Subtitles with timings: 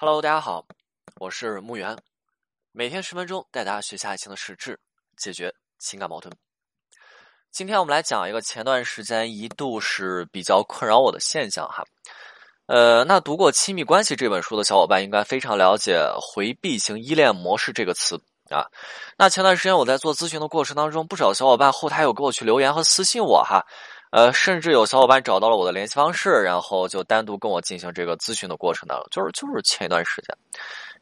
[0.00, 0.64] Hello，大家好，
[1.16, 1.98] 我是木源，
[2.70, 4.78] 每天十分钟带大家学习爱情的实质，
[5.16, 6.32] 解决情感矛盾。
[7.50, 11.82] 今天我们来讲一个前段时间一度是比较困扰我的现象哈。
[12.66, 18.14] 呃，那读过《亲密关系》这本书的小伙伴应该非常了解“回避型依恋模式”这个词
[18.50, 18.70] 啊。
[19.16, 23.66] 那前段时间我在做咨询的过程当中，不少小伙伴后台有给我去留言和私信我哈。
[24.10, 30.34] 呃，甚至有小伙伴找到了我的联系方式，然后就单独跟我进行这个咨询的过程的，就是就是前一段时间，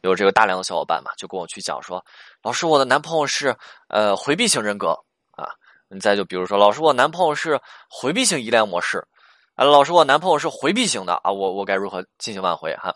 [0.01, 2.05] 有这个大量的小伙伴嘛，就跟我去讲说，
[2.43, 3.55] 老师，我的男朋友是
[3.89, 4.89] 呃回避型人格
[5.31, 5.49] 啊，
[5.89, 9.07] 你再就比如说，老师，我男朋友是回避型依恋模式，
[9.55, 12.93] 啊，老师，我男朋友是回避型的啊，我我该如何进行挽回哈？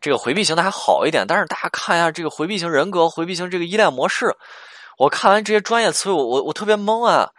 [0.00, 4.36] 这个回避型的还好一点，但是大家看一下这个回避型人格、回避型这个依恋模式，
[4.98, 7.30] 我看完这些专业词汇，我我我特别懵啊。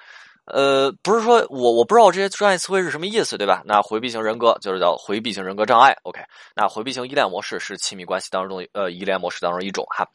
[0.48, 3.62] 呃，不是说我我不知道这些专业词汇是什么意思，对吧？
[3.66, 6.22] 那回避型人格就是叫回避型人格障碍，OK？
[6.56, 10.08] 那回避型依恋模式是亲密关系当中呃依恋模式当中一种哈。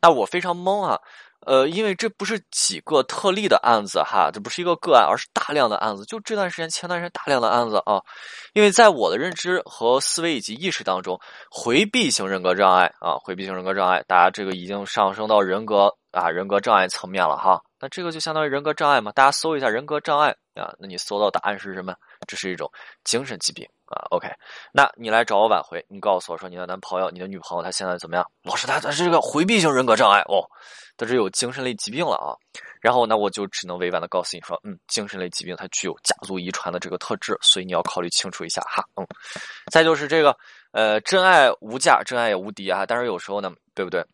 [0.00, 0.98] 那我非常懵啊，
[1.46, 6.04] 呃，因为这不是几个特例的案子哈，这不是一个个案，而是大量的案子。
[6.04, 8.00] 就这段时间，前段时间大量的案子啊，
[8.52, 11.18] 因为在我的认知和思维以及意识当中，
[11.50, 17.60] 回避型人格障碍啊，回避型人格障碍，大家这个已经上升到人格啊人格障碍层面了哈。
[17.82, 19.10] 那这个就相当于人格障碍嘛？
[19.10, 21.92] 大家搜一下人格障碍啊，那你搜到答案是什么？
[22.28, 22.70] 这是一种
[23.02, 24.06] 精神疾病啊。
[24.12, 24.28] OK，
[24.72, 28.24] 那你来找我挽回，你告诉我说你的男朋友、你的女朋友他现在怎么样？
[28.44, 30.46] 老师，他他是个回避型人格障碍哦，
[30.96, 32.38] 他是有精神类疾病了啊。
[32.80, 38.84] 然后那我就只能委婉的告诉你说，嗯，精神类疾病它具有家族遗传的这个特质，所以你要考虑清楚一下哈。
[38.94, 39.04] 嗯，
[39.72, 40.36] 再就是这个
[40.70, 42.86] 呃，真爱无价，真爱也无敌啊。
[42.86, 44.06] 但是有时候呢，对不对？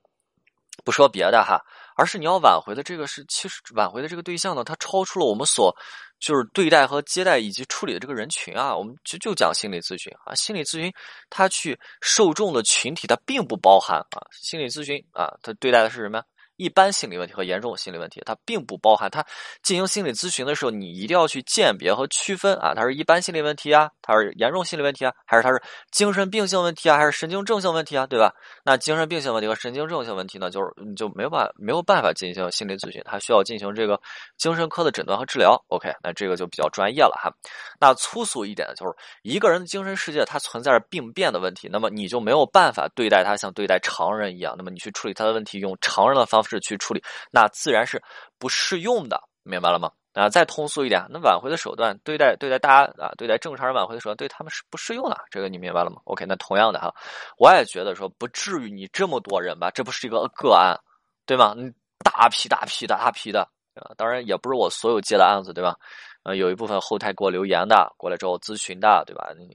[0.86, 1.60] 不说别的哈。
[1.98, 5.74] 而是你要挽回的这个是，其实挽回的这个对象呢，它超出了我们所
[6.20, 8.74] 就是对待和接待以及处理的这个人群啊。
[8.74, 10.92] 我们就就讲心理咨询啊，心理咨询
[11.28, 16.22] 他去受众的群体，他并不包含啊，心理咨询啊，他对待的是什么？
[16.58, 19.08] 一般心理问题和严重心理问题，它并不包含。
[19.10, 19.24] 它
[19.62, 28.32] 进行心理咨询的时候，你一定要去鉴别和区分啊，它是一般心理问题啊，它是严重心理问题啊，还是它是精神病性问题啊，还是神经症性问题啊，对吧？
[28.64, 33.98] 那精神病性问题和神经症性问题呢，就是你就没有办没有办法进行心理咨询，它需要进行这个
[34.36, 35.56] 精神科的诊断和治疗。
[35.68, 37.30] OK，那这个就比较专业了哈。
[37.78, 38.92] 那粗俗一点的就是
[39.22, 48.02] 一个人的精神世界，它存在着病变的问题，那么你就没有办法对待他像对待常人一样，那么你去处理他的问题，用常人的方法是去处理，那自然是
[48.38, 49.90] 不适用的，明白了吗？
[50.14, 56.92] 啊，再通俗一点，那挽回的手段对待对待大家啊，对待正常人挽回的手段对他们是不适用的，这个你明白了吗？OK，那同样的哈，
[57.36, 60.76] 我也觉得说不至于你这么多人吧，这不是一个个案，
[61.24, 61.54] 对吗？
[61.56, 61.70] 你
[62.02, 63.42] 大批大批大批的
[63.74, 65.76] 啊，当然也不是我所有接的案子，对吧？
[66.24, 69.28] 呃，有一部分后台给我留言的，过来找我咨询的，对吧？
[69.38, 69.46] 你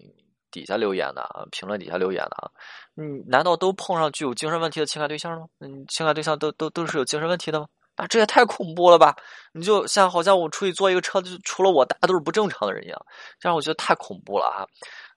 [0.53, 2.47] 底下留言的啊，评论底下留言的啊，
[2.95, 5.47] 嗯，难道都碰上具有精神问题的情感对象吗？
[5.59, 7.65] 嗯，情感对象都都都是有精神问题的吗？
[7.95, 9.15] 那这也太恐怖了吧！
[9.51, 13.05] 你就像好像我出去坐一个车，就除了我，大家都是不正常的人一样，
[13.39, 14.65] 这样我觉得太恐怖了啊！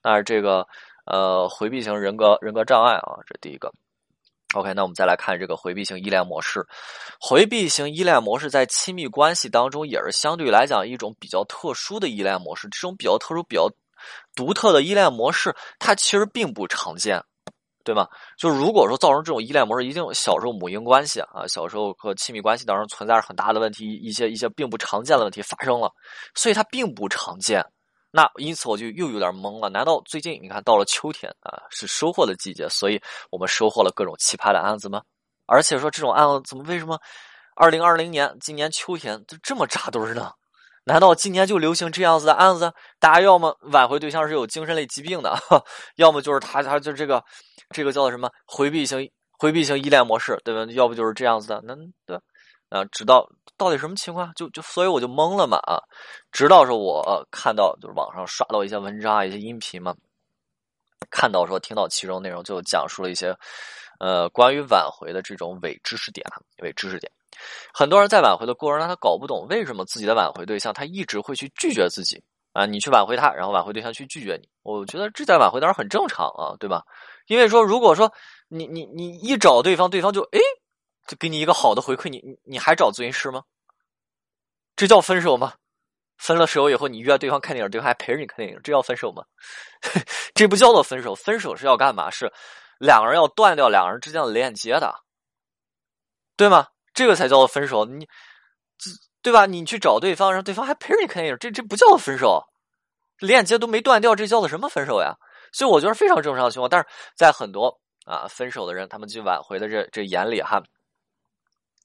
[0.03, 0.67] 那这个
[1.05, 3.71] 呃，回避型人格人格障碍啊，这第一个。
[4.53, 6.65] OK，那我们再来看这个回避型依恋模式。
[7.19, 13.67] 回避型依恋模式在亲密关系当中也是相对来讲一种比较特殊的依恋模式，这种比较特殊、比较。
[14.35, 17.23] 独特的依恋模式，它其实并不常见，
[17.83, 18.07] 对吗？
[18.37, 25.91] 就如果说造成这种依恋模式，一定小时候母婴关系啊，小时候和亲密关系当中存在着很大的问题，一些一些并不常见的问题发生了，
[26.35, 27.65] 所以它并不常见。
[28.09, 29.69] 那因此我就又有点懵了。
[29.69, 35.01] 难道最近你看到了秋天啊，是收获的季节，所以我们收获了各种奇葩的案子吗？
[35.45, 36.99] 而且说这种案子怎么为什么
[37.55, 40.31] 二零二零年今年秋天就这么扎堆呢？
[40.87, 42.71] 难道今年就流行这样子的案子？
[42.97, 45.37] 大家要么挽回对象是有精神类疾病的，
[45.97, 47.21] 要么就是他他就这个
[47.71, 50.71] 这个叫什么回避型回避型依恋模式，对吧？
[50.71, 52.17] 要不就是这样子的，那对
[52.69, 53.27] 啊，直到
[53.57, 54.31] 到底什么情况？
[54.33, 55.77] 就就所以我就懵了嘛啊！
[56.31, 59.93] 直到说我看到就是网上刷到一些文章啊，一些音频嘛，
[61.11, 63.35] 看到说听到其中内容，就讲述了一些
[63.99, 66.25] 呃关于挽回的这种伪知识点，
[66.63, 67.11] 伪知识点。
[67.73, 72.23] 很多人在挽回的过程中，他搞不懂为什么自己的挽回对象他一直会去拒绝自己
[72.53, 72.65] 啊？
[72.65, 76.83] 你去挽回他，然后挽回对象去拒绝你，我觉得这在挽回当中很正常啊，对吧？
[77.27, 78.11] 因为说如果说
[78.47, 80.39] 你你你一找对方，对方就哎，
[81.07, 83.43] 就给你一个好的回馈，你你你还找咨询师吗？
[84.75, 85.53] 这叫分手吗？
[86.17, 89.23] 分了手以后，你约对方看电影，对方还陪着你看电影，这叫分手吗？
[90.33, 92.09] 这不叫做分手，分手是要干嘛？
[92.09, 92.31] 是
[92.79, 94.95] 两个人要断掉两个人之间的链接的，
[96.35, 96.67] 对吗？
[96.97, 98.07] 这个才叫做分手，你，
[99.21, 99.45] 对吧？
[99.45, 102.43] 你去找对方，让对方还陪着你看电影，这这不叫做分手，
[103.19, 105.13] 链接都没断掉，这叫做什么分手呀？
[105.53, 106.67] 所以我觉得非常正常的情况。
[106.67, 107.71] 但是在很多
[108.07, 110.59] 啊，分手的人，他们去挽回的这这眼里哈，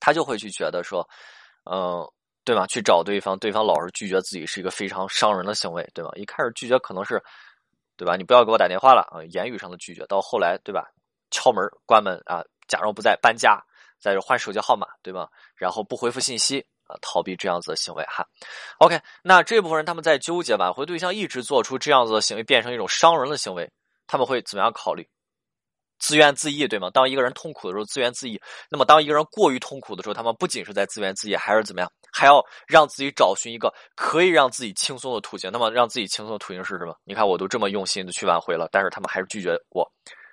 [0.00, 1.06] 他就会去觉得说，
[1.70, 2.02] 嗯，
[2.42, 2.66] 对吧？
[2.66, 6.10] 去找对方，对方老是拒绝自己，是一个非常伤人的行为，对吧？
[6.14, 7.22] 一开始拒绝可能是，
[7.98, 8.16] 对吧？
[8.16, 10.86] 你不要给我打电话了啊，言语上的拒绝，到后来，对吧？
[11.30, 13.62] 敲门、关门啊，假装不在，搬家，
[14.02, 15.28] 再换手机号码，对吧？
[15.54, 16.98] 然后不回复信息啊。
[17.00, 18.26] 逃避这样子的行为哈
[18.78, 23.70] ，OK，那这部分人他们在纠结挽回对象一直做出这样子的行为，变成一种伤人的行为，
[24.06, 25.08] 他们会怎么样考虑？
[25.98, 26.90] 自怨自艾，对吗？
[26.90, 28.36] 当一个人痛苦的时候，自怨自艾。
[28.68, 31.88] 那么当一个人过于痛苦的时候，他们不仅是在自怨自艾，还是怎么样？
[32.12, 35.48] 还要让自己找寻一个可以让自己轻松的途径。
[35.52, 36.96] 那么让自己轻松的途径是什么？
[37.04, 39.88] 你看，我都这么用心的去挽回了，但是他们还是拒绝我。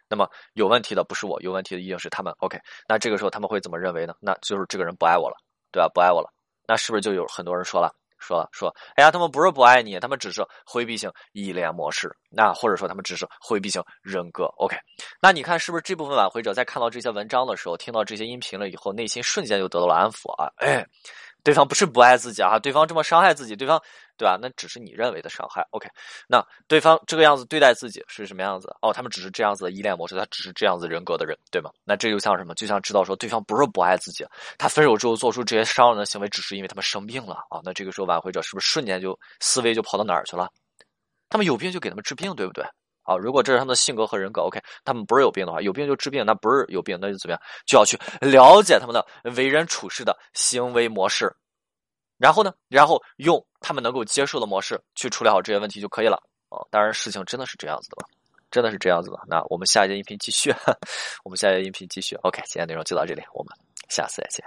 [0.10, 2.34] 那么有问题的不是我，有问题的一定是他们。
[2.40, 4.14] OK，那这个时候他们会怎么认为呢？
[4.20, 5.36] 那就是这个人不爱我了，
[5.72, 5.88] 对吧？
[5.94, 6.34] 不爱我了。
[6.68, 14.46] 那是不是就有很多人说了，说了说，哎呀，他们不是不爱你，他们只是回避型依恋模式，那或者说他们只是回避型人格。
[14.58, 14.76] OK，
[15.22, 20.52] 那你看是不是这部分挽回者在看到这些文章的时候，听到这些音频了以后，内心瞬间就得到了安抚啊？
[20.58, 20.86] 哎。
[21.44, 23.82] 对方不是不爱自己啊，对方这么伤害自己，对方
[24.18, 24.38] 对吧？
[24.42, 25.66] 那只是你认为的伤害。
[25.72, 25.88] OK，
[26.28, 28.74] 那对方这个样子对待自己是什么样子？
[28.82, 31.72] 哦，他们只是这样子的依恋模式，他只是这样子人格的人，对吗？
[31.86, 32.54] 那这就像什么？
[32.56, 34.26] 就像知道说对方不是不爱自己，
[34.58, 37.62] 他分手之后做出这些伤人的行为，只是因为他们生病了啊。
[37.64, 40.50] 那这个时候挽回者是不是瞬间就思维就跑到哪儿去了？
[41.30, 42.66] 他们有病就给他们治病，对不对？
[43.10, 47.42] 啊，如果这是他们的性格和人格，OK，他们不是有病的话，有病就治病，那不是有病那就怎么样？
[47.66, 49.04] 就要去了解他们的
[49.36, 51.36] 为人处事的行为模式。
[52.18, 52.54] 然后呢？
[52.68, 56.22] 然后用他们能够接受的模式去处理好这些问题就可以了。
[56.50, 58.06] 哦，当然事情真的是这样子的？
[58.52, 59.18] 真的是这样子的。
[59.28, 60.54] 那我们下一节音频继续，
[61.24, 62.16] 我们下一节音频继续。
[62.18, 63.56] OK，今天内容就到这里，我们
[63.88, 64.44] 下次再见。